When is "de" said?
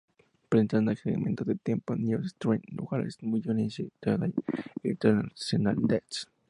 1.45-1.53